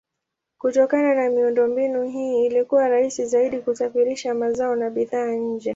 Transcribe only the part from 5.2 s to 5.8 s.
nje.